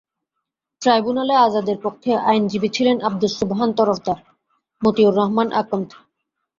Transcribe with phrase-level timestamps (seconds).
[0.81, 4.19] ট্রাইব্যুনালে আযাদের পক্ষে আইনজীবী ছিলেন আবদুস সোবহান তরফদার,
[4.81, 5.89] মতিউর রহমান আকন্দ।